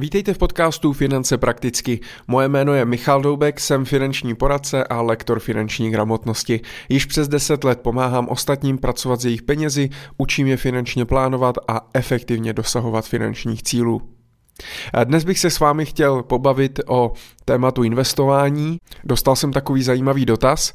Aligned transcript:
Vítejte 0.00 0.34
v 0.34 0.38
podcastu 0.38 0.92
Finance 0.92 1.38
prakticky. 1.38 2.00
Moje 2.28 2.48
jméno 2.48 2.74
je 2.74 2.84
Michal 2.84 3.22
Doubek, 3.22 3.60
jsem 3.60 3.84
finanční 3.84 4.34
poradce 4.34 4.84
a 4.84 5.00
lektor 5.00 5.40
finanční 5.40 5.90
gramotnosti. 5.90 6.60
Již 6.88 7.06
přes 7.06 7.28
10 7.28 7.64
let 7.64 7.80
pomáhám 7.80 8.28
ostatním 8.28 8.78
pracovat 8.78 9.20
s 9.20 9.24
jejich 9.24 9.42
penězi, 9.42 9.90
učím 10.18 10.46
je 10.46 10.56
finančně 10.56 11.04
plánovat 11.04 11.56
a 11.68 11.88
efektivně 11.94 12.52
dosahovat 12.52 13.06
finančních 13.06 13.62
cílů. 13.62 14.02
Dnes 15.04 15.24
bych 15.24 15.38
se 15.38 15.50
s 15.50 15.60
vámi 15.60 15.86
chtěl 15.86 16.22
pobavit 16.22 16.80
o 16.86 17.12
tématu 17.44 17.82
investování. 17.82 18.78
Dostal 19.04 19.36
jsem 19.36 19.52
takový 19.52 19.82
zajímavý 19.82 20.26
dotaz 20.26 20.72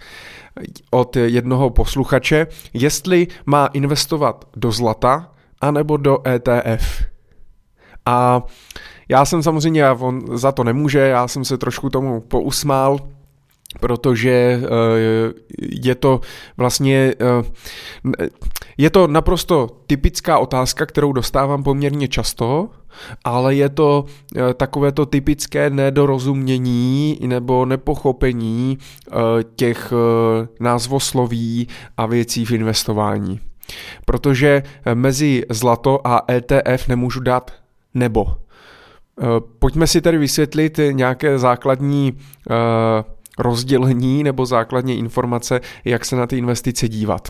od 0.92 1.16
jednoho 1.16 1.70
posluchače, 1.70 2.48
jestli 2.74 3.28
má 3.46 3.66
investovat 3.66 4.46
do 4.56 4.72
zlata 4.72 5.32
anebo 5.62 5.98
do 5.98 6.18
ETF. 6.28 7.04
A 8.06 8.44
já 9.10 9.26
jsem 9.26 9.44
samozřejmě, 9.44 9.90
on 9.90 10.22
za 10.38 10.52
to 10.52 10.64
nemůže, 10.64 11.00
já 11.00 11.28
jsem 11.28 11.46
se 11.46 11.58
trošku 11.58 11.90
tomu 11.90 12.22
pousmál, 12.22 13.00
protože 13.80 14.62
eh, 14.64 14.68
je 15.60 15.96
to 15.96 16.22
vlastně 16.58 17.14
eh, 17.20 18.28
je 18.78 18.90
to 18.90 19.08
naprosto 19.08 19.68
typická 19.88 20.40
otázka, 20.40 20.86
kterou 20.86 21.14
dostávám 21.14 21.64
poměrně 21.64 22.08
často, 22.08 22.70
ale 23.24 23.56
je 23.56 23.70
to 23.70 24.06
eh, 24.36 24.54
takové 24.54 24.92
to 24.92 25.06
typické 25.06 25.70
nedorozumění 25.70 27.20
nebo 27.28 27.66
nepochopení 27.66 28.78
těch 29.56 29.94
názvosloví 30.60 31.68
a 31.98 32.06
věcí 32.06 32.46
v 32.46 32.52
investování. 32.52 33.40
Protože 34.06 34.64
mezi 34.94 35.44
zlato 35.50 36.08
a 36.08 36.22
ETF 36.32 36.88
nemůžu 36.88 37.20
dát 37.20 37.52
nebo. 37.94 38.45
Eh, 39.22 39.26
pojďme 39.60 39.88
si 39.88 40.02
tedy 40.02 40.18
vysvětlit 40.18 40.80
nějaké 40.92 41.40
základní 41.40 42.18
eh, 42.50 42.54
rozdělení 43.38 44.24
nebo 44.24 44.46
základní 44.46 44.98
informace, 44.98 45.62
jak 45.86 46.06
se 46.06 46.16
na 46.16 46.28
ty 46.28 46.38
investice 46.38 46.88
dívat. 46.88 47.28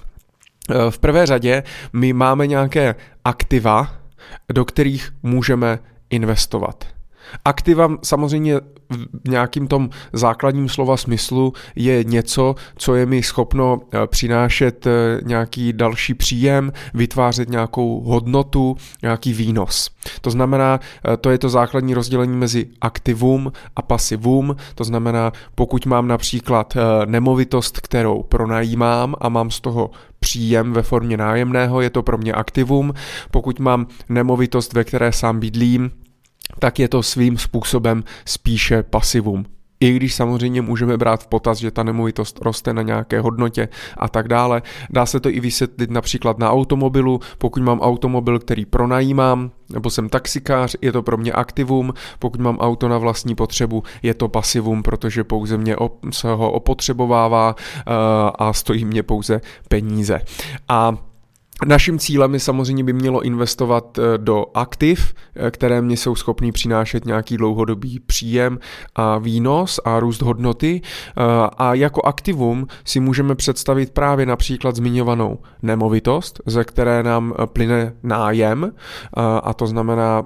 Eh, 0.70 0.92
v 0.92 1.00
prvé 1.00 1.26
řadě 1.26 1.64
my 1.94 2.14
máme 2.14 2.48
nějaké 2.48 2.96
aktiva, 3.26 3.96
do 4.54 4.66
kterých 4.66 5.12
můžeme 5.24 5.80
investovat. 6.10 6.95
Aktiva 7.46 7.90
samozřejmě 8.04 8.62
v 9.26 9.30
nějakým 9.30 9.68
tom 9.68 9.90
základním 10.14 10.70
slova 10.70 10.98
smyslu 10.98 11.54
je 11.76 12.04
něco, 12.04 12.56
co 12.76 12.96
je 12.96 13.06
mi 13.06 13.24
schopno 13.24 13.80
eh, 13.94 14.08
přinášet 14.08 14.88
eh, 14.88 14.92
nějaký 15.24 15.74
další 15.74 16.14
příjem, 16.14 16.72
vytvářet 16.94 17.50
nějakou 17.50 18.02
hodnotu, 18.02 18.78
nějaký 19.02 19.34
výnos. 19.34 19.90
To 20.22 20.32
znamená, 20.32 20.80
eh, 21.14 21.18
to 21.18 21.30
je 21.30 21.38
to 21.38 21.50
základní 21.50 21.94
rozdělení 21.94 22.38
mezi 22.38 22.68
aktivum 22.82 23.52
a 23.76 23.82
pasivum, 23.82 24.56
to 24.76 24.84
znamená, 24.84 25.32
pokud 25.56 25.86
mám 25.86 26.08
například 26.08 26.78
nemovitost, 27.06 27.80
kterou 27.80 28.24
pronajímám 28.24 29.16
a 29.22 29.30
mám 29.30 29.52
z 29.52 29.62
toho 29.62 29.92
příjem 30.20 30.74
ve 30.74 30.82
formě 30.82 31.18
nájemného, 31.18 31.82
je 31.82 31.90
to 31.90 32.04
pro 32.04 32.18
mě 32.18 32.34
aktivum. 32.34 32.94
Pokud 33.32 33.60
mám 33.60 33.88
nemovitost, 34.10 34.74
ve 34.74 34.84
které 34.84 35.12
sám 35.12 35.40
bydlím, 35.40 35.92
tak 36.60 36.80
je 36.80 36.88
to 36.88 37.04
svým 37.04 37.38
způsobem 37.38 38.04
spíše 38.26 38.84
pasivum. 38.84 39.46
I 39.80 39.94
když 39.94 40.16
samozřejmě 40.16 40.62
můžeme 40.62 40.98
brát 40.98 41.24
v 41.24 41.28
potaz, 41.28 41.58
že 41.58 41.72
ta 41.72 41.84
nemovitost 41.84 42.40
roste 42.42 42.74
na 42.74 42.82
nějaké 42.82 43.20
hodnotě 43.20 43.68
a 43.98 44.10
tak 44.10 44.28
dále. 44.28 44.62
Dá 44.90 45.06
se 45.06 45.20
to 45.20 45.30
i 45.30 45.40
vysvětlit 45.40 45.92
například 45.92 46.40
na 46.40 46.52
automobilu. 46.52 47.20
Pokud 47.38 47.64
mám 47.64 47.80
automobil, 47.80 48.40
který 48.40 48.66
pronajímám, 48.66 49.52
nebo 49.74 49.90
jsem 49.90 50.10
taxikář, 50.10 50.76
je 50.82 50.92
to 50.92 51.04
pro 51.04 51.18
mě 51.18 51.32
aktivum. 51.32 51.94
Pokud 52.20 52.42
mám 52.42 52.58
auto 52.58 52.88
na 52.88 52.98
vlastní 52.98 53.36
potřebu, 53.36 53.84
je 54.04 54.14
to 54.14 54.28
pasivum, 54.28 54.84
protože 54.84 55.24
pouze 55.24 55.58
mě 55.58 55.76
se 56.12 56.28
ho 56.28 56.52
opotřebovává 56.52 57.56
uh, 57.56 57.94
a 58.40 58.54
stojí 58.54 58.86
mě 58.86 59.04
pouze 59.04 59.42
peníze. 59.70 60.22
A 60.68 60.98
Naším 61.64 62.00
cílem 62.00 62.34
je 62.34 62.40
samozřejmě 62.40 62.84
by 62.84 62.94
mělo 62.94 63.22
investovat 63.22 63.98
eh, 63.98 64.18
do 64.18 64.46
aktiv, 64.54 65.14
eh, 65.36 65.52
které 65.52 65.82
mě 65.82 65.98
jsou 65.98 66.16
schopný 66.16 66.52
přinášet 66.52 67.06
nějaký 67.06 67.38
dlouhodobý 67.38 68.00
příjem 68.00 68.60
a 68.96 69.18
výnos 69.18 69.80
a 69.86 70.00
růst 70.00 70.22
hodnoty. 70.22 70.82
Eh, 70.84 71.22
a 71.58 71.74
jako 71.74 72.02
aktivum 72.06 72.68
si 72.86 73.00
můžeme 73.00 73.36
představit 73.36 73.92
právě 73.94 74.26
například 74.26 74.76
zmiňovanou 74.76 75.40
nemovitost, 75.62 76.42
ze 76.46 76.64
které 76.64 77.04
nám 77.04 77.34
plyne 77.46 77.94
nájem 78.04 78.72
a 79.44 79.54
to 79.54 79.68
znamená, 79.68 80.26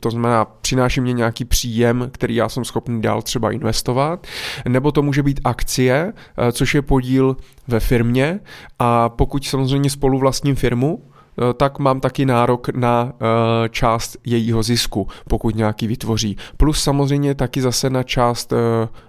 to 0.00 0.10
znamená 0.10 0.44
přináší 0.44 1.00
mě 1.00 1.12
nějaký 1.12 1.44
příjem, 1.44 2.08
který 2.12 2.34
já 2.34 2.48
jsem 2.48 2.64
schopný 2.64 3.02
dál 3.02 3.22
třeba 3.22 3.50
investovat, 3.50 4.26
nebo 4.68 4.92
to 4.92 5.02
může 5.02 5.22
být 5.22 5.40
akcie, 5.44 6.12
což 6.52 6.74
je 6.74 6.82
podíl 6.82 7.36
ve 7.68 7.80
firmě 7.80 8.40
a 8.78 9.08
pokud 9.08 9.46
samozřejmě 9.46 9.90
spolu 9.90 10.18
vlastním 10.18 10.56
firmu, 10.56 11.02
eh, 11.02 11.54
tak 11.54 11.78
mám 11.78 12.00
taky 12.00 12.24
nárok 12.24 12.68
na 12.68 13.12
eh, 13.12 13.68
část 13.68 14.16
jejího 14.24 14.62
zisku, 14.62 15.08
pokud 15.28 15.54
nějaký 15.54 15.86
vytvoří. 15.86 16.36
Plus 16.56 16.82
samozřejmě 16.82 17.34
taky 17.34 17.62
zase 17.62 17.90
na 17.90 18.02
část 18.02 18.52
eh, 18.52 18.56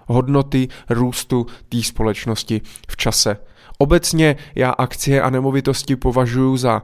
hodnoty 0.06 0.68
růstu 0.90 1.46
té 1.68 1.82
společnosti 1.82 2.60
v 2.88 2.96
čase. 2.96 3.36
Obecně 3.78 4.36
já 4.54 4.70
akcie 4.70 5.22
a 5.22 5.30
nemovitosti 5.30 5.96
považuji 5.96 6.56
za 6.56 6.82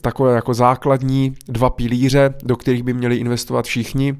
takové 0.00 0.34
jako 0.34 0.54
základní 0.54 1.34
dva 1.48 1.70
pilíře, 1.70 2.34
do 2.42 2.56
kterých 2.56 2.82
by 2.82 2.92
měli 2.92 3.16
investovat 3.16 3.64
všichni 3.64 4.16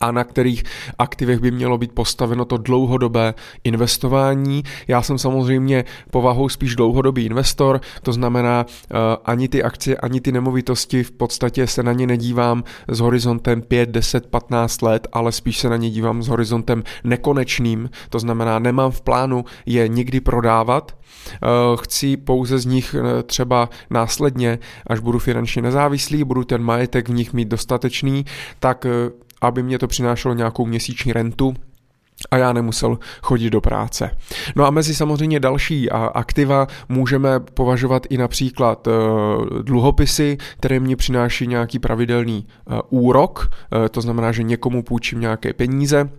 a 0.00 0.10
na 0.12 0.24
kterých 0.24 0.62
aktivech 0.98 1.40
by 1.40 1.50
mělo 1.50 1.78
být 1.78 1.92
postaveno 1.92 2.44
to 2.44 2.56
dlouhodobé 2.56 3.34
investování. 3.64 4.62
Já 4.88 5.02
jsem 5.02 5.18
samozřejmě 5.18 5.84
povahou 6.10 6.48
spíš 6.48 6.76
dlouhodobý 6.76 7.26
investor, 7.26 7.80
to 8.02 8.12
znamená 8.12 8.66
uh, 8.66 8.96
ani 9.24 9.48
ty 9.48 9.62
akcie, 9.62 9.96
ani 9.96 10.20
ty 10.20 10.32
nemovitosti 10.32 11.02
v 11.02 11.10
podstatě 11.10 11.66
se 11.66 11.82
na 11.82 11.92
ně 11.92 12.06
nedívám 12.06 12.64
s 12.88 13.00
horizontem 13.00 13.62
5, 13.62 13.88
10, 13.88 14.26
15 14.26 14.82
let, 14.82 15.08
ale 15.12 15.32
spíš 15.32 15.58
se 15.58 15.68
na 15.68 15.76
ně 15.76 15.90
dívám 15.90 16.22
s 16.22 16.28
horizontem 16.28 16.82
nekonečným, 17.04 17.90
to 18.10 18.18
znamená 18.18 18.58
nemám 18.58 18.90
v 18.90 19.00
plánu 19.00 19.44
je 19.66 19.88
nikdy 19.88 20.20
prodávat, 20.20 20.92
uh, 20.92 21.76
chci 21.76 22.16
pouze 22.16 22.58
z 22.58 22.66
nich 22.66 22.94
uh, 22.94 23.22
třeba 23.22 23.68
následně, 23.90 24.58
až 24.86 25.00
budu 25.00 25.18
finančně 25.18 25.62
nezávislý, 25.62 26.24
budu 26.24 26.44
ten 26.44 26.62
majetek 26.62 27.08
v 27.08 27.14
nich 27.14 27.32
mít 27.32 27.48
dostatečný, 27.48 28.24
tak 28.60 28.86
aby 29.40 29.62
mě 29.62 29.78
to 29.78 29.86
přinášelo 29.86 30.34
nějakou 30.34 30.66
měsíční 30.66 31.12
rentu, 31.12 31.54
a 32.30 32.36
já 32.36 32.52
nemusel 32.52 32.98
chodit 33.22 33.50
do 33.50 33.60
práce. 33.60 34.10
No 34.56 34.66
a 34.66 34.70
mezi 34.70 34.94
samozřejmě 34.94 35.40
další 35.40 35.90
aktiva 35.90 36.66
můžeme 36.88 37.40
považovat 37.40 38.06
i 38.10 38.18
například 38.18 38.86
uh, 38.86 38.92
dluhopisy, 39.62 40.38
které 40.56 40.80
mě 40.80 40.96
přináší 40.96 41.46
nějaký 41.46 41.78
pravidelný 41.78 42.46
uh, 42.66 42.78
úrok, 42.90 43.50
uh, 43.50 43.88
to 43.88 44.00
znamená, 44.00 44.32
že 44.32 44.42
někomu 44.42 44.82
půjčím 44.82 45.20
nějaké 45.20 45.52
peníze, 45.52 46.10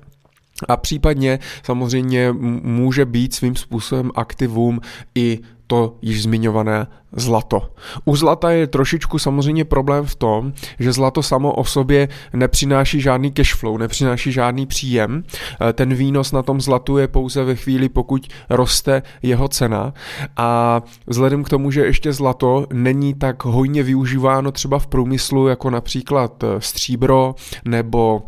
a 0.68 0.78
případně 0.78 1.40
samozřejmě 1.64 2.32
může 2.64 3.06
být 3.06 3.34
svým 3.34 3.56
způsobem 3.56 4.12
aktivum 4.16 4.82
i 5.16 5.40
to 5.70 5.96
již 6.02 6.24
zmiňované 6.24 6.88
zlato. 7.12 7.70
U 8.06 8.16
zlata 8.16 8.52
je 8.52 8.68
trošičku 8.68 9.20
samozřejmě 9.20 9.66
problém 9.66 10.06
v 10.06 10.16
tom, 10.16 10.54
že 10.80 10.92
zlato 10.92 11.24
samo 11.24 11.54
o 11.54 11.66
sobě 11.66 12.08
nepřináší 12.34 13.02
žádný 13.02 13.32
cash 13.32 13.56
flow, 13.56 13.78
nepřináší 13.78 14.32
žádný 14.32 14.66
příjem. 14.66 15.24
Eh, 15.70 15.74
ten 15.74 15.94
výnos 15.94 16.32
na 16.32 16.44
tom 16.44 16.62
zlatu 16.62 16.98
je 16.98 17.08
pouze 17.08 17.44
ve 17.44 17.56
chvíli, 17.56 17.90
pokud 17.90 18.28
roste 18.50 19.02
jeho 19.22 19.48
cena. 19.48 19.94
A 20.38 20.82
vzhledem 21.08 21.44
k 21.44 21.50
tomu, 21.50 21.72
že 21.72 21.86
ještě 21.86 22.14
zlato 22.14 22.66
není 22.74 23.14
tak 23.14 23.46
hojně 23.46 23.84
využíváno 23.84 24.52
třeba 24.52 24.80
v 24.80 24.88
průmyslu, 24.88 25.48
jako 25.48 25.70
například 25.70 26.44
eh, 26.44 26.48
stříbro 26.60 27.36
nebo 27.66 28.24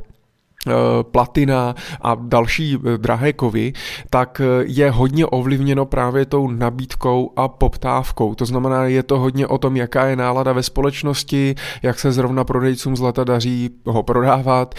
platina 1.12 1.75
a 2.02 2.16
další 2.16 2.78
eh, 2.78 2.98
drahé 2.98 3.34
kovy, 3.34 3.74
tak 4.10 4.42
eh, 4.42 4.63
je 4.68 4.92
hodně 4.92 5.25
ovlivněno 5.25 5.86
právě 5.86 6.25
tou 6.25 6.52
nabídkou 6.52 7.31
a 7.36 7.48
poptávkou. 7.48 8.36
To 8.36 8.46
znamená, 8.46 8.86
je 8.86 9.04
to 9.04 9.19
hodně 9.19 9.48
o 9.48 9.58
tom, 9.58 9.78
jaká 9.78 10.06
je 10.06 10.16
nálada 10.16 10.54
ve 10.54 10.63
společnosti, 10.63 11.56
jak 11.84 12.00
se 12.00 12.12
zrovna 12.12 12.44
prodejcům 12.44 12.96
zlata 12.96 13.24
daří 13.24 13.69
ho 13.86 14.04
prodávat 14.04 14.75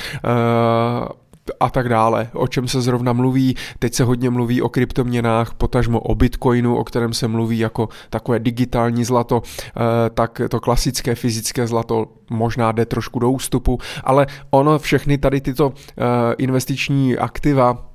a 1.61 1.71
tak 1.71 1.89
dále, 1.89 2.29
o 2.33 2.49
čem 2.49 2.69
se 2.69 2.81
zrovna 2.81 3.13
mluví. 3.13 3.57
Teď 3.79 3.95
se 3.95 4.05
hodně 4.05 4.31
mluví 4.31 4.63
o 4.63 4.69
kryptoměnách, 4.69 5.55
potažmo 5.55 6.01
o 6.01 6.15
bitcoinu, 6.15 6.77
o 6.77 6.85
kterém 6.85 7.15
se 7.15 7.29
mluví 7.29 7.59
jako 7.59 7.89
takové 8.11 8.39
digitální 8.39 9.05
zlato, 9.05 9.43
eh, 9.47 10.11
tak 10.11 10.41
to 10.49 10.61
klasické 10.61 11.15
fyzické 11.15 11.67
zlato 11.67 12.07
možná 12.31 12.73
jde 12.73 12.87
trošku 12.87 13.19
do 13.19 13.31
ústupu, 13.31 13.79
ale 14.05 14.27
ono 14.51 14.79
všechny 14.79 15.19
tady 15.19 15.41
tyto 15.41 15.73
eh, 15.73 16.03
investiční 16.39 17.17
aktiva 17.17 17.93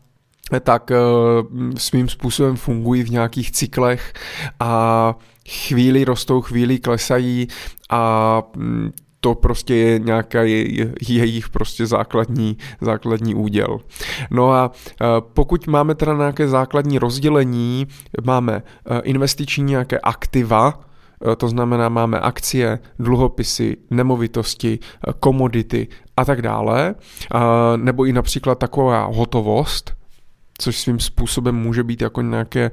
tak 0.64 0.92
eh, 0.92 0.96
svým 1.78 2.10
způsobem 2.10 2.56
fungují 2.56 3.04
v 3.04 3.12
nějakých 3.12 3.52
cyklech 3.52 4.14
a 4.60 5.16
chvíli 5.50 6.06
rostou, 6.06 6.42
chvíli 6.42 6.80
klesají 6.80 7.48
a 7.90 8.44
mm, 8.56 8.92
to 9.28 9.36
prostě 9.36 9.76
je 9.76 10.00
nějaká 10.00 10.44
je, 10.44 10.94
jejich 11.08 11.50
prostě 11.50 11.86
základní, 11.86 12.58
základní 12.82 13.36
úděl. 13.36 13.80
No 14.32 14.52
a 14.52 14.72
pokud 15.20 15.68
máme 15.68 15.96
teda 15.96 16.14
nějaké 16.18 16.48
základní 16.48 17.00
rozdělení, 17.00 17.88
máme 18.24 18.64
investiční 19.04 19.72
nějaké 19.72 20.00
aktiva, 20.00 20.80
to 21.38 21.48
znamená, 21.48 21.90
máme 21.90 22.20
akcie, 22.20 22.80
dluhopisy, 23.00 23.78
nemovitosti, 23.92 24.80
komodity 25.20 25.88
a 26.18 26.26
tak 26.26 26.42
dále, 26.42 26.96
nebo 27.76 28.06
i 28.06 28.14
například 28.14 28.60
taková 28.60 29.06
hotovost, 29.06 29.97
což 30.58 30.80
svým 30.80 31.00
způsobem 31.00 31.56
může 31.56 31.84
být 31.84 32.02
jako 32.02 32.22
nějaké, 32.22 32.72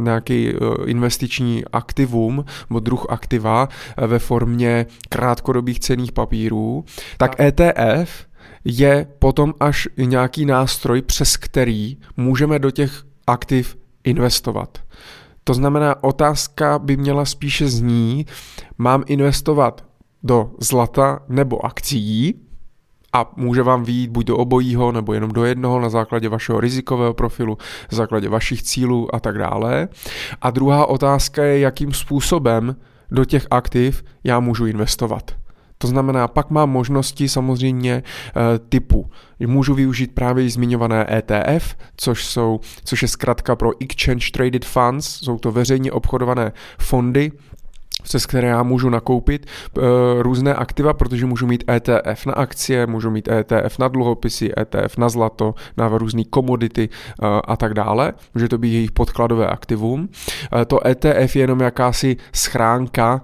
nějaký 0.00 0.48
eh, 0.48 0.58
investiční 0.86 1.64
aktivum 1.72 2.44
nebo 2.70 2.80
druh 2.80 3.06
aktiva 3.08 3.68
eh, 3.96 4.06
ve 4.06 4.18
formě 4.18 4.86
krátkodobých 5.08 5.80
cených 5.80 6.12
papírů, 6.12 6.84
tak 7.18 7.40
ETF 7.40 8.26
je 8.64 9.06
potom 9.18 9.54
až 9.60 9.88
nějaký 9.96 10.46
nástroj, 10.46 11.02
přes 11.02 11.36
který 11.36 11.96
můžeme 12.16 12.58
do 12.58 12.70
těch 12.70 13.02
aktiv 13.26 13.76
investovat. 14.04 14.78
To 15.44 15.54
znamená, 15.54 16.04
otázka 16.04 16.78
by 16.78 16.96
měla 16.96 17.24
spíše 17.24 17.68
zní, 17.68 18.26
mám 18.78 19.04
investovat 19.06 19.84
do 20.22 20.50
zlata 20.60 21.20
nebo 21.28 21.66
akcí, 21.66 22.34
a 23.14 23.30
může 23.36 23.62
vám 23.62 23.84
výjít 23.84 24.10
buď 24.10 24.26
do 24.26 24.36
obojího 24.36 24.92
nebo 24.92 25.12
jenom 25.12 25.30
do 25.30 25.44
jednoho 25.44 25.80
na 25.80 25.88
základě 25.88 26.28
vašeho 26.28 26.60
rizikového 26.60 27.14
profilu, 27.14 27.58
na 27.92 27.96
základě 27.96 28.28
vašich 28.28 28.62
cílů 28.62 29.14
a 29.14 29.20
tak 29.20 29.38
dále. 29.38 29.88
A 30.42 30.50
druhá 30.50 30.86
otázka 30.86 31.44
je, 31.44 31.58
jakým 31.58 31.92
způsobem 31.92 32.76
do 33.10 33.24
těch 33.24 33.46
aktiv 33.50 34.04
já 34.24 34.40
můžu 34.40 34.66
investovat. 34.66 35.32
To 35.78 35.88
znamená, 35.88 36.28
pak 36.28 36.50
mám 36.50 36.70
možnosti 36.70 37.28
samozřejmě 37.28 37.92
e, 37.92 38.02
typu. 38.58 39.10
Můžu 39.46 39.74
využít 39.74 40.14
právě 40.14 40.50
zmiňované 40.50 41.06
ETF, 41.16 41.76
což, 41.96 42.24
jsou, 42.24 42.60
což 42.84 43.02
je 43.02 43.08
zkrátka 43.08 43.56
pro 43.56 43.70
Exchange 43.80 44.30
Traded 44.32 44.64
Funds, 44.64 45.06
jsou 45.06 45.38
to 45.38 45.52
veřejně 45.52 45.92
obchodované 45.92 46.52
fondy, 46.78 47.32
přes 48.04 48.26
které 48.26 48.48
já 48.48 48.62
můžu 48.62 48.90
nakoupit 48.90 49.46
uh, 49.76 49.84
různé 50.20 50.54
aktiva, 50.54 50.92
protože 50.92 51.26
můžu 51.26 51.46
mít 51.46 51.64
ETF 51.70 52.26
na 52.26 52.32
akcie, 52.32 52.86
můžu 52.86 53.10
mít 53.10 53.28
ETF 53.28 53.78
na 53.78 53.88
dluhopisy, 53.88 54.52
ETF 54.58 54.96
na 54.98 55.08
zlato, 55.08 55.54
na 55.76 55.88
různé 55.88 56.24
komodity 56.24 56.88
uh, 56.88 57.28
a 57.44 57.56
tak 57.56 57.74
dále. 57.74 58.12
Může 58.34 58.48
to 58.48 58.58
být 58.58 58.72
jejich 58.72 58.92
podkladové 58.92 59.46
aktivum. 59.46 60.00
Uh, 60.00 60.62
to 60.66 60.86
ETF 60.86 61.36
je 61.36 61.42
jenom 61.42 61.60
jakási 61.60 62.16
schránka, 62.34 63.22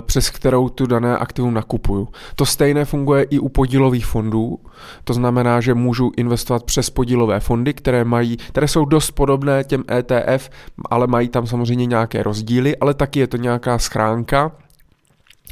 přes 0.00 0.30
kterou 0.30 0.68
tu 0.68 0.86
dané 0.86 1.16
aktivum 1.16 1.54
nakupuju. 1.54 2.08
To 2.34 2.46
stejné 2.46 2.84
funguje 2.84 3.22
i 3.22 3.38
u 3.38 3.48
podílových 3.48 4.06
fondů, 4.06 4.58
to 5.04 5.14
znamená, 5.14 5.60
že 5.60 5.74
můžu 5.74 6.12
investovat 6.16 6.64
přes 6.64 6.90
podílové 6.90 7.40
fondy, 7.40 7.74
které 7.74 8.04
mají, 8.04 8.36
které 8.36 8.68
jsou 8.68 8.84
dost 8.84 9.10
podobné 9.10 9.64
těm 9.64 9.84
ETF, 9.90 10.50
ale 10.90 11.06
mají 11.06 11.28
tam 11.28 11.46
samozřejmě 11.46 11.86
nějaké 11.86 12.22
rozdíly, 12.22 12.76
ale 12.76 12.94
taky 12.94 13.20
je 13.20 13.26
to 13.26 13.36
nějaká 13.36 13.78
schránka 13.78 13.97
schránka, 13.98 14.52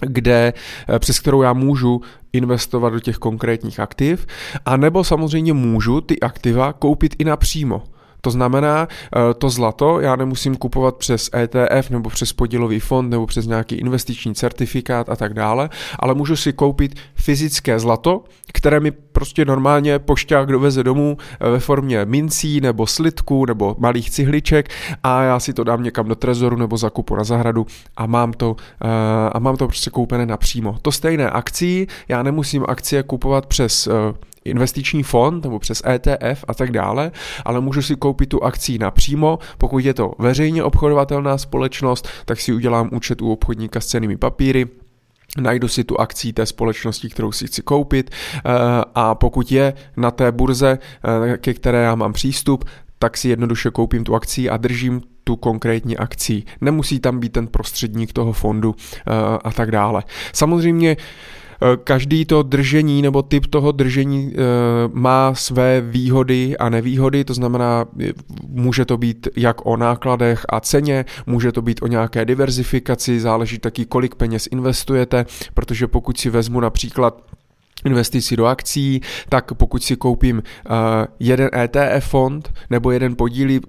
kde, 0.00 0.52
eh, 0.88 0.98
přes 0.98 1.20
kterou 1.20 1.43
já 1.43 1.52
můžu 1.52 2.00
investovat 2.32 2.90
do 2.90 3.00
těch 3.00 3.16
konkrétních 3.16 3.81
aktiv, 3.81 4.26
a 4.64 4.76
nebo 4.76 5.04
samozřejmě 5.04 5.52
můžu 5.52 6.00
ty 6.00 6.20
aktiva 6.20 6.72
koupit 6.72 7.16
i 7.19 7.25
napřímo. 7.25 7.82
To 8.26 8.31
znamená, 8.31 8.88
eh, 8.90 9.34
to 9.34 9.50
zlato 9.50 10.00
já 10.00 10.17
nemusím 10.17 10.56
kupovat 10.56 10.96
přes 10.96 11.31
ETF 11.34 11.90
nebo 11.90 12.11
přes 12.11 12.32
podílový 12.32 12.81
fond 12.81 13.11
nebo 13.11 13.26
přes 13.26 13.46
nějaký 13.46 13.75
investiční 13.75 14.34
certifikát 14.34 15.08
a 15.08 15.17
tak 15.17 15.34
dále, 15.34 15.69
ale 15.99 16.14
můžu 16.14 16.37
si 16.37 16.52
koupit 16.52 16.94
fyzické 17.14 17.78
zlato, 17.78 18.25
které 18.52 18.81
mi 18.81 18.90
prostě 18.90 19.44
normálně 19.44 19.99
pošťák 19.99 20.49
doveze 20.49 20.82
domů 20.84 21.17
eh, 21.40 21.50
ve 21.50 21.58
formě 21.58 22.05
mincí 22.05 22.61
nebo 22.61 22.87
slitku 22.87 23.46
nebo 23.46 23.76
malých 23.78 24.11
cihliček 24.11 24.69
a 25.02 25.22
já 25.22 25.40
si 25.40 25.52
to 25.52 25.64
dám 25.64 25.82
někam 25.82 26.08
do 26.08 26.14
trezoru 26.14 26.56
nebo 26.56 26.76
zakupu 26.76 27.17
na 27.17 27.25
zahradu 27.25 27.67
a 27.96 28.06
mám 28.06 28.32
to, 28.32 28.56
eh, 28.82 28.87
a 29.32 29.38
mám 29.38 29.56
to 29.56 29.67
prostě 29.67 29.90
koupené 29.90 30.26
napřímo. 30.26 30.79
To 30.82 30.93
stejné 30.93 31.31
akcí, 31.31 31.87
já 32.08 32.22
nemusím 32.22 32.64
akcie 32.69 33.02
kupovat 33.02 33.46
přes 33.46 33.88
investiční 34.46 35.02
fond 35.02 35.44
nebo 35.44 35.58
přes 35.58 35.82
ETF 35.87 36.44
a 36.48 36.54
tak 36.54 36.70
dále, 36.70 37.12
ale 37.44 37.60
můžu 37.60 37.82
si 37.82 37.96
koupit 37.96 38.28
tu 38.28 38.44
akcí 38.44 38.78
napřímo, 38.78 39.38
pokud 39.58 39.78
je 39.78 39.94
to 39.94 40.12
veřejně 40.19 40.62
obchodovatelná 40.64 41.38
společnost, 41.38 42.08
tak 42.25 42.40
si 42.40 42.52
udělám 42.52 42.90
účet 42.93 43.22
u 43.22 43.32
obchodníka 43.32 43.81
s 43.81 43.87
cenými 43.87 44.16
papíry, 44.16 44.66
najdu 45.40 45.69
si 45.69 45.84
tu 45.84 46.00
akcí 46.00 46.32
té 46.32 46.46
společnosti, 46.46 47.08
kterou 47.08 47.32
si 47.32 47.46
chci 47.46 47.62
koupit 47.62 48.10
eh, 48.10 48.50
a 48.94 49.14
pokud 49.14 49.52
je 49.52 49.75
na 49.96 50.10
té 50.10 50.32
burze, 50.32 50.78
eh, 51.32 51.37
ke 51.37 51.54
které 51.54 51.82
já 51.82 51.94
mám 51.94 52.12
přístup, 52.12 52.64
tak 52.98 53.16
si 53.16 53.28
jednoduše 53.28 53.70
koupím 53.70 54.04
tu 54.04 54.14
akcí 54.14 54.50
a 54.50 54.56
držím 54.56 55.02
tu 55.25 55.37
konkrétní 55.37 55.96
akcí. 55.96 56.44
Nemusí 56.60 57.00
tam 57.00 57.20
být 57.20 57.32
ten 57.32 57.46
prostředník 57.46 58.12
toho 58.12 58.32
fondu 58.32 58.75
eh, 58.78 59.12
a 59.44 59.50
tak 59.50 59.70
dále. 59.70 60.02
Samozřejmě 60.32 60.96
každý 61.85 62.25
to 62.25 62.43
držení 62.43 63.03
nebo 63.03 63.23
typ 63.23 63.47
toho 63.47 63.73
držení 63.73 64.32
eh, 64.32 64.38
má 64.93 65.35
své 65.35 65.81
výhody 65.81 66.56
a 66.56 66.69
nevýhody, 66.69 67.25
to 67.25 67.35
znamená, 67.35 67.85
může 68.49 68.85
to 68.85 68.97
být 68.97 69.29
jak 69.37 69.67
o 69.67 69.76
nákladech 69.76 70.47
a 70.49 70.61
ceně, 70.61 71.05
může 71.26 71.53
to 71.53 71.62
být 71.62 71.82
o 71.82 71.87
nějaké 71.87 72.25
diverzifikaci, 72.25 73.20
záleží 73.20 73.58
taky, 73.58 73.85
kolik 73.85 74.14
peněz 74.14 74.49
investujete, 74.53 75.26
protože 75.55 75.87
pokud 75.87 76.19
si 76.19 76.31
vezmu 76.31 76.61
například 76.61 77.23
investici 77.85 78.37
do 78.37 78.47
akcí, 78.47 79.00
tak 79.29 79.55
pokud 79.55 79.85
si 79.85 79.97
koupím 79.97 80.37
uh, 80.37 80.73
jeden 81.20 81.50
ETF 81.53 82.06
fond 82.06 82.53
nebo 82.70 82.91
jeden 82.91 83.17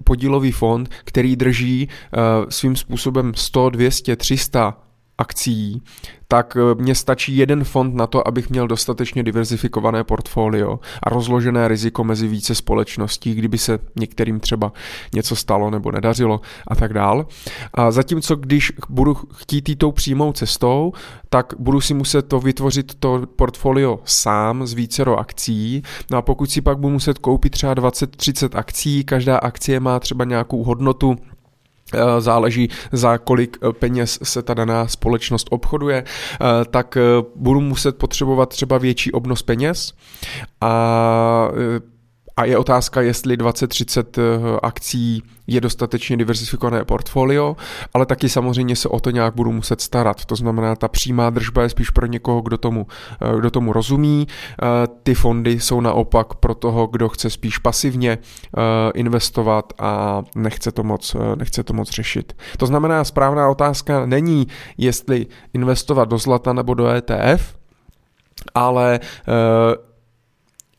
podílový 0.04 0.52
fond, 0.52 0.88
který 1.04 1.36
drží 1.36 1.88
uh, 1.88 2.48
svým 2.48 2.76
způsobem 2.76 3.32
100, 3.34 3.70
200, 3.70 4.16
300 4.16 4.87
akcí, 5.18 5.82
tak 6.28 6.56
eh, 6.56 6.74
mně 6.74 6.94
stačí 6.94 7.36
jeden 7.36 7.64
fond 7.64 7.94
na 7.94 8.06
to, 8.06 8.28
abych 8.28 8.50
měl 8.50 8.68
dostatečně 8.68 9.22
diverzifikované 9.22 10.04
portfolio 10.04 10.78
a 11.02 11.10
rozložené 11.10 11.68
riziko 11.68 12.04
mezi 12.04 12.28
více 12.28 12.54
společností, 12.54 13.34
kdyby 13.34 13.58
se 13.58 13.78
některým 13.96 14.40
třeba 14.40 14.72
něco 15.14 15.36
stalo 15.36 15.70
nebo 15.70 15.92
nedařilo 15.92 16.40
a 16.68 16.74
tak 16.74 16.92
dál. 16.92 17.26
A 17.74 17.90
zatímco 17.90 18.36
když 18.36 18.72
budu 18.88 19.14
chtít 19.14 19.68
jít 19.68 19.76
tou 19.76 19.92
přímou 19.92 20.32
cestou, 20.32 20.92
tak 21.28 21.54
budu 21.58 21.80
si 21.80 21.94
muset 21.94 22.22
to 22.22 22.40
vytvořit 22.40 22.94
to 22.94 23.22
portfolio 23.36 24.00
sám 24.04 24.66
z 24.66 24.72
vícero 24.72 25.18
akcí. 25.18 25.82
No 26.10 26.18
a 26.18 26.22
pokud 26.22 26.50
si 26.50 26.60
pak 26.60 26.78
budu 26.78 26.92
muset 26.92 27.18
koupit 27.18 27.50
třeba 27.50 27.74
20-30 27.74 28.58
akcí, 28.58 29.04
každá 29.04 29.38
akcie 29.38 29.80
má 29.80 30.00
třeba 30.00 30.24
nějakou 30.24 30.64
hodnotu 30.64 31.16
záleží 32.18 32.68
za 32.92 33.18
kolik 33.18 33.58
eh, 33.62 33.72
peněz 33.72 34.18
se 34.22 34.42
ta 34.42 34.54
daná 34.54 34.88
společnost 34.88 35.46
obchoduje, 35.50 36.04
eh, 36.04 36.44
tak 36.70 36.98
budu 37.36 37.60
muset 37.60 37.96
potřebovat 37.96 38.48
třeba 38.48 38.78
větší 38.78 39.12
obnos 39.12 39.42
peněz 39.42 39.92
a 40.60 41.48
a 42.38 42.44
je 42.44 42.58
otázka, 42.58 43.00
jestli 43.00 43.36
20-30 43.36 44.04
eh, 44.18 44.58
akcí 44.62 45.22
je 45.46 45.60
dostatečně 45.60 46.16
diversifikované 46.16 46.84
portfolio, 46.84 47.56
ale 47.94 48.06
taky 48.06 48.28
samozřejmě 48.28 48.76
se 48.76 48.88
o 48.88 49.00
to 49.00 49.10
nějak 49.10 49.34
budu 49.34 49.52
muset 49.52 49.80
starat. 49.80 50.24
To 50.24 50.36
znamená, 50.36 50.76
ta 50.76 50.88
přímá 50.88 51.30
držba 51.30 51.62
je 51.62 51.68
spíš 51.68 51.90
pro 51.90 52.06
někoho, 52.06 52.40
kdo 52.40 52.58
tomu, 52.58 52.86
eh, 53.22 53.38
kdo 53.38 53.50
tomu 53.50 53.72
rozumí. 53.72 54.26
Eh, 54.28 54.66
ty 55.02 55.14
fondy 55.14 55.60
jsou 55.60 55.80
naopak 55.80 56.34
pro 56.34 56.54
toho, 56.54 56.86
kdo 56.86 57.08
chce 57.08 57.30
spíš 57.30 57.58
pasivně 57.58 58.18
investovat 58.94 59.72
a 59.78 60.22
nechce 60.36 60.72
to 60.72 60.82
moc, 60.82 61.16
nechce 61.34 61.62
to 61.62 61.72
moc 61.72 61.90
řešit. 61.90 62.36
To 62.56 62.66
znamená, 62.66 63.04
správná 63.04 63.48
otázka 63.48 64.06
není, 64.06 64.46
jestli 64.78 65.26
investovat 65.54 66.08
do 66.08 66.18
zlata 66.18 66.52
nebo 66.52 66.74
do 66.74 66.88
ETF, 66.88 67.54
ale 68.54 69.00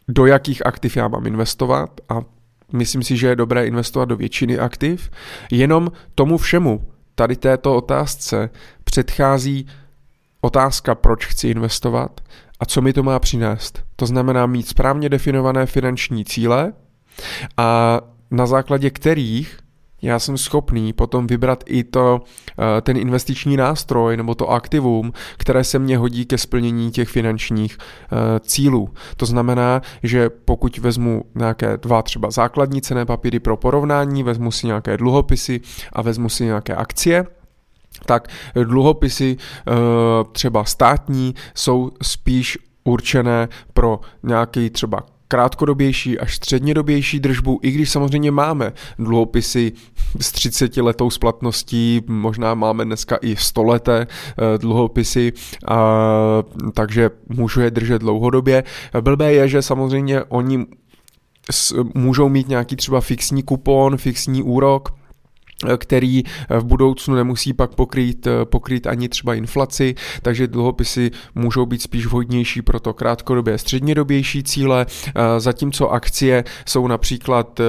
do 0.10 0.26
jakých 0.26 0.66
aktiv 0.66 0.98
já 0.98 1.08
mám 1.08 1.28
investovat 1.28 2.02
a 2.10 2.22
myslím 2.74 3.04
si, 3.04 3.18
že 3.18 3.28
je 3.28 3.36
dobré 3.36 3.68
investovat 3.68 4.06
do 4.06 4.16
většiny 4.16 4.60
aktiv. 4.60 5.12
Jenom 5.52 5.92
tomu 6.16 6.38
všemu, 6.38 6.84
tady 7.16 7.36
této 7.36 7.76
otázce, 7.76 8.50
předchází 8.84 9.68
otázka, 10.42 10.96
proč 10.96 11.26
chci 11.26 11.48
investovat 11.48 12.22
a 12.60 12.66
co 12.66 12.82
mi 12.82 12.94
to 12.94 13.04
má 13.04 13.20
přinést. 13.20 13.84
To 13.96 14.06
znamená 14.06 14.46
mít 14.46 14.68
správně 14.68 15.10
definované 15.10 15.66
finanční 15.66 16.26
cíle 16.26 16.74
a 17.58 18.02
na 18.32 18.46
základě 18.46 18.90
kterých 18.90 19.58
já 20.02 20.20
jsem 20.20 20.38
schopný 20.38 20.94
potom 20.94 21.28
vybrat 21.28 21.64
i 21.68 21.84
to, 21.84 22.22
eh, 22.78 22.82
ten 22.82 22.98
investiční 22.98 23.58
nástroj 23.58 24.18
nebo 24.18 24.36
to 24.36 24.50
aktivum, 24.50 25.14
které 25.38 25.64
se 25.64 25.80
mně 25.80 25.98
hodí 25.98 26.26
ke 26.26 26.38
splnění 26.38 26.92
těch 26.92 27.10
finančních 27.10 27.78
eh, 27.82 28.40
cílů. 28.40 28.90
To 29.18 29.26
znamená, 29.26 29.82
že 30.04 30.30
pokud 30.30 30.78
vezmu 30.78 31.24
nějaké 31.36 31.78
dva 31.78 32.02
třeba 32.02 32.32
základní 32.32 32.82
cené 32.82 33.06
papíry 33.06 33.40
pro 33.40 33.58
porovnání, 33.58 34.24
vezmu 34.24 34.52
si 34.52 34.68
nějaké 34.68 34.98
dluhopisy 34.98 35.62
a 35.94 36.02
vezmu 36.02 36.30
si 36.30 36.46
nějaké 36.46 36.76
akcie, 36.76 37.26
tak 38.06 38.28
dluhopisy 38.64 39.38
třeba 40.32 40.64
státní 40.64 41.36
jsou 41.56 41.92
spíš 42.02 42.58
určené 42.84 43.48
pro 43.74 44.00
nějaký 44.24 44.70
třeba 44.70 45.04
krátkodobější 45.32 46.20
až 46.20 46.36
střednědobější 46.36 47.20
držbu, 47.20 47.60
i 47.64 47.72
když 47.72 47.90
samozřejmě 47.90 48.32
máme 48.32 48.74
dluhopisy 49.00 49.72
s 50.20 50.32
30 50.32 50.78
letou 50.78 51.10
splatností, 51.10 52.02
možná 52.08 52.54
máme 52.54 52.86
dneska 52.86 53.18
i 53.22 53.36
100 53.36 53.64
leté 53.64 54.08
eh, 54.08 54.58
dluhopisy, 54.58 55.34
a, 55.68 55.78
takže 56.74 57.10
můžu 57.30 57.62
je 57.62 57.72
držet 57.72 58.00
dlouhodobě. 58.00 58.64
Blbé 59.02 59.34
je, 59.34 59.48
že 59.48 59.62
samozřejmě 59.62 60.24
oni 60.24 60.66
můžou 61.96 62.30
mít 62.30 62.48
nějaký 62.48 62.76
třeba 62.76 63.02
fixní 63.02 63.44
kupon, 63.44 63.98
fixní 63.98 64.44
úrok, 64.44 64.99
který 65.78 66.24
v 66.50 66.64
budoucnu 66.64 67.16
nemusí 67.16 67.54
pak 67.54 67.76
pokrýt, 67.76 68.28
pokrýt 68.44 68.88
ani 68.88 69.10
třeba 69.10 69.34
inflaci, 69.34 69.96
takže 70.22 70.48
dluhopisy 70.48 71.12
můžou 71.36 71.66
být 71.66 71.82
spíš 71.82 72.06
vhodnější 72.06 72.62
pro 72.62 72.80
to 72.80 72.94
krátkodobě 72.94 73.58
střednědobější 73.58 74.44
cíle, 74.44 74.86
zatímco 75.38 75.90
akcie 75.90 76.44
jsou 76.66 76.88
například 76.88 77.62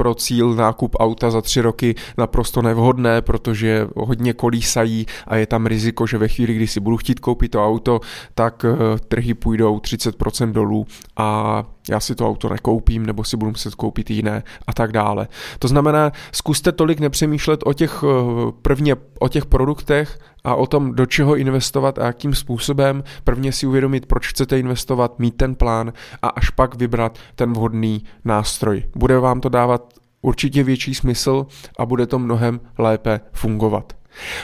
pro 0.00 0.14
cíl 0.14 0.54
nákup 0.54 0.96
auta 1.00 1.30
za 1.30 1.40
tři 1.40 1.60
roky 1.60 1.94
naprosto 2.18 2.62
nevhodné, 2.62 3.22
protože 3.22 3.88
hodně 3.96 4.32
kolísají 4.32 5.06
a 5.26 5.36
je 5.36 5.46
tam 5.46 5.66
riziko, 5.66 6.06
že 6.06 6.18
ve 6.18 6.28
chvíli, 6.28 6.54
kdy 6.54 6.66
si 6.66 6.80
budu 6.80 6.96
chtít 6.96 7.20
koupit 7.20 7.48
to 7.48 7.66
auto, 7.66 8.00
tak 8.34 8.64
eh, 8.64 8.98
trhy 9.08 9.34
půjdou 9.34 9.78
30% 9.78 10.52
dolů 10.52 10.86
a 11.16 11.64
já 11.90 12.00
si 12.00 12.14
to 12.14 12.28
auto 12.28 12.48
nekoupím, 12.48 13.06
nebo 13.06 13.24
si 13.24 13.36
budu 13.36 13.50
muset 13.50 13.74
koupit 13.74 14.10
jiné 14.10 14.42
a 14.66 14.72
tak 14.72 14.92
dále. 14.92 15.28
To 15.58 15.68
znamená, 15.68 16.12
zkuste 16.32 16.72
tolik 16.72 17.00
nepřemýšlet 17.00 17.60
o 17.64 17.72
těch 17.72 18.04
eh, 18.04 18.52
prvně 18.62 18.96
o 19.20 19.28
těch 19.28 19.46
produktech 19.46 20.18
a 20.44 20.54
o 20.54 20.66
tom, 20.66 20.94
do 20.94 21.06
čeho 21.06 21.36
investovat 21.36 21.98
a 21.98 22.06
jakým 22.06 22.34
způsobem. 22.34 23.04
Prvně 23.24 23.52
si 23.52 23.66
uvědomit, 23.66 24.06
proč 24.06 24.28
chcete 24.28 24.58
investovat, 24.58 25.18
mít 25.18 25.36
ten 25.36 25.54
plán 25.54 25.92
a 26.22 26.28
až 26.28 26.50
pak 26.50 26.74
vybrat 26.74 27.18
ten 27.34 27.52
vhodný 27.52 28.04
nástroj. 28.24 28.84
Bude 28.96 29.18
vám 29.18 29.40
to 29.40 29.48
dávat 29.48 29.94
určitě 30.22 30.62
větší 30.62 30.94
smysl 30.94 31.46
a 31.78 31.86
bude 31.86 32.06
to 32.06 32.18
mnohem 32.18 32.60
lépe 32.78 33.20
fungovat. 33.32 33.92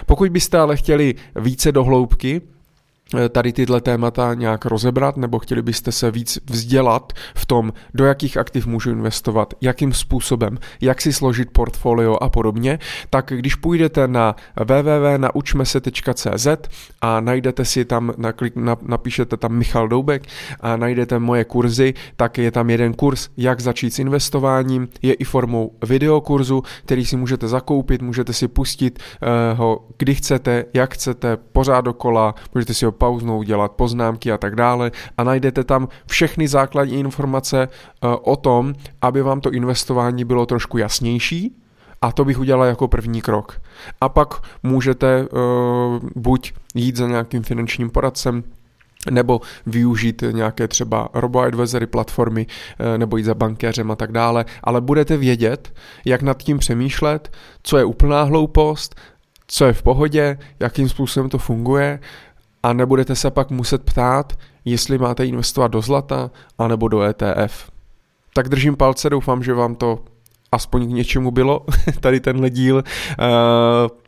Pokud 0.06 0.28
byste 0.30 0.58
ale 0.58 0.76
chtěli 0.76 1.14
více 1.36 1.72
dohloubky, 1.72 2.42
tady 3.28 3.52
tyhle 3.52 3.80
témata 3.80 4.34
nějak 4.34 4.64
rozebrat, 4.64 5.16
nebo 5.16 5.38
chtěli 5.38 5.62
byste 5.62 5.92
se 5.92 6.10
víc 6.10 6.38
vzdělat 6.50 7.12
v 7.34 7.46
tom, 7.46 7.72
do 7.94 8.04
jakých 8.04 8.36
aktiv 8.36 8.66
můžu 8.66 8.90
investovat, 8.90 9.54
jakým 9.60 9.92
způsobem, 9.92 10.58
jak 10.80 11.00
si 11.00 11.12
složit 11.12 11.50
portfolio 11.50 12.16
a 12.22 12.28
podobně, 12.28 12.78
tak 13.10 13.32
když 13.36 13.54
půjdete 13.54 14.08
na 14.08 14.36
www.naučmese.cz 14.56 16.46
a 17.00 17.20
najdete 17.20 17.64
si 17.64 17.84
tam, 17.84 18.12
napíšete 18.82 19.36
tam 19.36 19.52
Michal 19.52 19.88
Doubek 19.88 20.22
a 20.60 20.76
najdete 20.76 21.18
moje 21.18 21.44
kurzy, 21.44 21.94
tak 22.16 22.38
je 22.38 22.50
tam 22.50 22.70
jeden 22.70 22.94
kurz, 22.94 23.28
jak 23.36 23.60
začít 23.60 23.90
s 23.90 23.98
investováním, 23.98 24.88
je 25.02 25.14
i 25.14 25.24
formou 25.24 25.72
videokurzu, 25.84 26.62
který 26.84 27.06
si 27.06 27.16
můžete 27.16 27.48
zakoupit, 27.48 28.02
můžete 28.02 28.32
si 28.32 28.48
pustit 28.48 28.98
uh, 29.22 29.58
ho 29.58 29.86
kdy 29.98 30.14
chcete, 30.14 30.64
jak 30.74 30.94
chcete, 30.94 31.36
pořád 31.36 31.80
dokola, 31.80 32.34
můžete 32.54 32.74
si 32.74 32.84
ho 32.84 32.92
pauznou, 32.96 33.42
dělat 33.42 33.72
poznámky 33.72 34.32
a 34.32 34.38
tak 34.38 34.56
dále. 34.56 34.90
A 35.18 35.24
najdete 35.24 35.64
tam 35.64 35.88
všechny 36.06 36.48
základní 36.48 37.00
informace 37.00 37.68
uh, 37.68 38.14
o 38.22 38.36
tom, 38.36 38.74
aby 39.02 39.22
vám 39.22 39.40
to 39.40 39.50
investování 39.50 40.24
bylo 40.24 40.46
trošku 40.46 40.78
jasnější, 40.78 41.56
a 42.02 42.12
to 42.12 42.24
bych 42.24 42.38
udělal 42.38 42.66
jako 42.66 42.88
první 42.88 43.22
krok. 43.22 43.60
A 44.00 44.08
pak 44.08 44.34
můžete 44.62 45.26
uh, 45.26 46.08
buď 46.16 46.52
jít 46.74 46.96
za 46.96 47.06
nějakým 47.06 47.42
finančním 47.42 47.90
poradcem, 47.90 48.44
nebo 49.10 49.40
využít 49.66 50.24
nějaké 50.30 50.68
třeba 50.68 51.08
robo-advisory 51.14 51.86
platformy, 51.86 52.46
uh, 52.46 52.98
nebo 52.98 53.16
jít 53.16 53.24
za 53.24 53.34
bankéřem 53.34 53.90
a 53.90 53.96
tak 53.96 54.12
dále, 54.12 54.44
ale 54.64 54.80
budete 54.80 55.16
vědět, 55.16 55.72
jak 56.04 56.22
nad 56.22 56.42
tím 56.42 56.58
přemýšlet, 56.58 57.32
co 57.62 57.78
je 57.78 57.84
úplná 57.84 58.22
hloupost, 58.22 58.94
co 59.46 59.64
je 59.64 59.72
v 59.72 59.82
pohodě, 59.82 60.38
jakým 60.60 60.88
způsobem 60.88 61.30
to 61.30 61.38
funguje 61.38 62.00
a 62.66 62.72
nebudete 62.72 63.14
se 63.16 63.30
pak 63.30 63.50
muset 63.50 63.82
ptát, 63.82 64.32
jestli 64.64 64.98
máte 64.98 65.26
investovat 65.26 65.68
do 65.68 65.80
zlata 65.80 66.30
anebo 66.58 66.88
do 66.88 67.02
ETF. 67.02 67.70
Tak 68.34 68.48
držím 68.48 68.76
palce, 68.76 69.10
doufám, 69.10 69.42
že 69.42 69.54
vám 69.54 69.74
to 69.74 69.98
aspoň 70.52 70.86
k 70.86 70.90
něčemu 70.94 71.30
bylo, 71.30 71.60
tady 72.00 72.20
tenhle 72.20 72.50
díl. 72.50 72.82
Eh, 73.10 73.24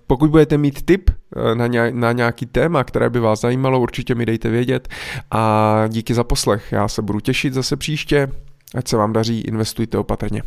pokud 0.06 0.30
budete 0.30 0.58
mít 0.58 0.82
tip 0.82 1.10
eh, 1.10 1.90
na, 1.92 2.12
nějaký 2.12 2.46
téma, 2.46 2.84
které 2.84 3.10
by 3.10 3.20
vás 3.20 3.40
zajímalo, 3.40 3.80
určitě 3.80 4.14
mi 4.14 4.26
dejte 4.26 4.48
vědět 4.48 4.88
a 5.30 5.84
díky 5.88 6.14
za 6.14 6.24
poslech. 6.24 6.72
Já 6.72 6.88
se 6.88 7.02
budu 7.02 7.20
těšit 7.20 7.54
zase 7.54 7.76
příště, 7.76 8.28
ať 8.74 8.88
se 8.88 8.96
vám 8.96 9.12
daří, 9.12 9.40
investujte 9.40 9.98
opatrně. 9.98 10.42